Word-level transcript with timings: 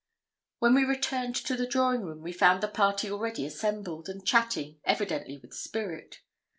When 0.57 0.73
we 0.73 0.83
returned 0.83 1.35
to 1.35 1.55
the 1.55 1.67
drawing 1.67 2.01
room, 2.01 2.23
we 2.23 2.31
found 2.33 2.63
the 2.63 2.67
party 2.67 3.11
already 3.11 3.45
assembled, 3.45 4.09
and 4.09 4.25
chatting, 4.25 4.79
evidently 4.83 5.37
with 5.37 5.53
spirit. 5.53 6.21